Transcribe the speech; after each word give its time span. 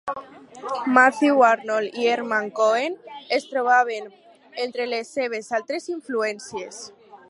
Matthew 0.95 1.35
Arnold 1.49 1.99
i 2.03 2.07
Hermann 2.13 2.49
Cohen 2.61 2.97
es 3.39 3.47
trobaven 3.53 4.11
entre 4.67 4.91
les 4.97 5.15
seves 5.21 5.55
altres 5.61 5.91
influències. 5.97 6.87